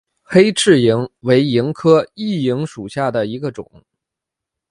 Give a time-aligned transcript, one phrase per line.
[0.23, 3.69] 黑翅萤为萤科熠萤属下的一个种。